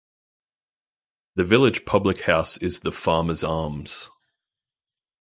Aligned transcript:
The 1.35 1.43
village 1.43 1.85
public 1.85 2.21
house 2.21 2.57
is 2.57 2.79
"The 2.79 2.91
Farmer's 2.91 3.43
Arms". 3.43 4.09